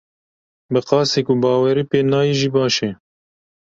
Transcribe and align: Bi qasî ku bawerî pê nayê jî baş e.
Bi 0.71 0.79
qasî 0.89 1.21
ku 1.27 1.33
bawerî 1.43 1.83
pê 1.89 1.99
nayê 2.11 2.35
jî 2.39 2.49
baş 2.55 2.75
e. 2.87 2.89